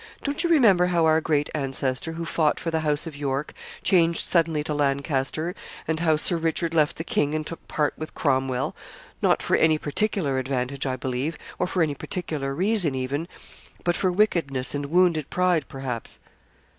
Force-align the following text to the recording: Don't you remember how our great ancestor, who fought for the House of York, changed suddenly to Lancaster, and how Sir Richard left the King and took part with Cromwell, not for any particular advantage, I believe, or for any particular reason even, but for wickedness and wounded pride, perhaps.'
Don't 0.23 0.43
you 0.43 0.49
remember 0.49 0.87
how 0.87 1.05
our 1.05 1.21
great 1.21 1.47
ancestor, 1.53 2.13
who 2.13 2.25
fought 2.25 2.59
for 2.59 2.71
the 2.71 2.79
House 2.79 3.05
of 3.05 3.15
York, 3.15 3.53
changed 3.83 4.27
suddenly 4.27 4.63
to 4.63 4.73
Lancaster, 4.73 5.53
and 5.87 5.99
how 5.99 6.15
Sir 6.15 6.37
Richard 6.37 6.73
left 6.73 6.95
the 6.97 7.03
King 7.03 7.35
and 7.35 7.45
took 7.45 7.67
part 7.67 7.93
with 7.99 8.15
Cromwell, 8.15 8.75
not 9.21 9.43
for 9.43 9.55
any 9.55 9.77
particular 9.77 10.39
advantage, 10.39 10.87
I 10.87 10.95
believe, 10.95 11.37
or 11.59 11.67
for 11.67 11.83
any 11.83 11.93
particular 11.93 12.55
reason 12.55 12.95
even, 12.95 13.27
but 13.83 13.95
for 13.95 14.11
wickedness 14.11 14.73
and 14.73 14.87
wounded 14.87 15.29
pride, 15.29 15.65
perhaps.' 15.69 16.17